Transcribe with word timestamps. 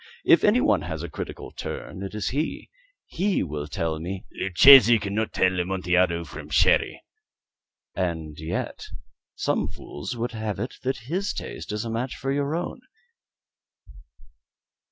If 0.25 0.43
any 0.43 0.59
one 0.61 0.81
has 0.81 1.03
a 1.03 1.09
critical 1.11 1.51
turn, 1.51 2.01
it 2.01 2.15
is 2.15 2.29
he. 2.29 2.71
He 3.05 3.43
will 3.43 3.67
tell 3.67 3.99
me" 3.99 4.25
"Luchesi 4.41 4.97
cannot 4.99 5.31
tell 5.31 5.59
Amontillado 5.59 6.23
from 6.25 6.49
Sherry." 6.49 7.03
"And 7.93 8.39
yet 8.39 8.87
some 9.35 9.67
fools 9.67 10.17
will 10.17 10.29
have 10.29 10.57
it 10.57 10.77
that 10.81 11.01
his 11.05 11.33
taste 11.33 11.71
is 11.71 11.85
a 11.85 11.91
match 11.91 12.15
for 12.15 12.31
your 12.31 12.55
own." 12.55 12.81